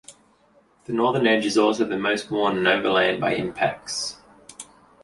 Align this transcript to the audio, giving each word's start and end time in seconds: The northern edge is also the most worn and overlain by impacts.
The 0.85 0.93
northern 0.93 1.27
edge 1.27 1.45
is 1.45 1.59
also 1.59 1.85
the 1.85 1.95
most 1.95 2.31
worn 2.31 2.57
and 2.57 2.67
overlain 2.67 3.19
by 3.19 3.35
impacts. 3.35 4.17